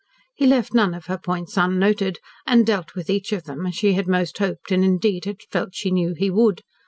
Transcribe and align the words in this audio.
He 0.33 0.47
left 0.47 0.73
none 0.73 0.95
of 0.95 1.05
her 1.05 1.19
points 1.19 1.57
unnoted, 1.57 2.17
and 2.47 2.65
dealt 2.65 2.95
with 2.95 3.07
each 3.07 3.31
of 3.31 3.43
them 3.43 3.67
as 3.67 3.75
she 3.75 3.93
had 3.93 4.07
most 4.07 4.39
hoped 4.39 4.71
and 4.71 4.83
indeed 4.83 5.25
had 5.25 5.43
felt 5.51 5.75
she 5.75 5.91
knew 5.91 6.15
he 6.17 6.31
would. 6.31 6.63